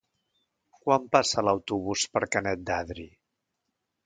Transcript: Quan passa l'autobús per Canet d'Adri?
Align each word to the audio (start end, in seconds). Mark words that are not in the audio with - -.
Quan 0.87 1.05
passa 1.15 1.43
l'autobús 1.49 2.07
per 2.17 2.23
Canet 2.37 2.65
d'Adri? 2.71 3.07